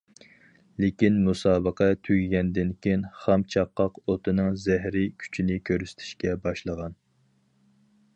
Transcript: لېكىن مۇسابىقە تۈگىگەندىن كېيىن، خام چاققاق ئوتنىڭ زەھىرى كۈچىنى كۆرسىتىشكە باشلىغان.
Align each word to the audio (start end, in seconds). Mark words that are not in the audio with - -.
لېكىن 0.83 1.17
مۇسابىقە 1.25 1.89
تۈگىگەندىن 2.07 2.71
كېيىن، 2.85 3.03
خام 3.25 3.43
چاققاق 3.55 3.99
ئوتنىڭ 4.15 4.57
زەھىرى 4.63 5.05
كۈچىنى 5.25 5.59
كۆرسىتىشكە 5.71 6.33
باشلىغان. 6.47 6.97